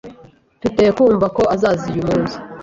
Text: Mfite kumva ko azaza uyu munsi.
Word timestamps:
Mfite 0.59 0.83
kumva 0.97 1.25
ko 1.35 1.41
azaza 1.55 1.83
uyu 1.91 2.03
munsi. 2.09 2.35